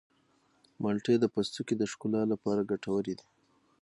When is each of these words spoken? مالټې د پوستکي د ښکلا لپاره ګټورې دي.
مالټې 0.81 1.15
د 1.19 1.25
پوستکي 1.33 1.75
د 1.77 1.83
ښکلا 1.91 2.21
لپاره 2.31 2.67
ګټورې 2.71 3.13
دي. 3.19 3.27